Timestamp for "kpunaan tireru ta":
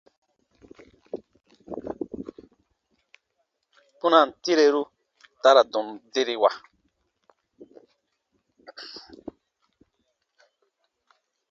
3.95-5.49